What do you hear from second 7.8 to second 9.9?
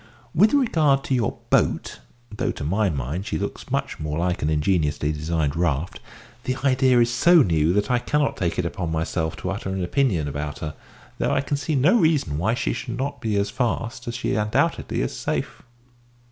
I cannot take it upon myself to utter an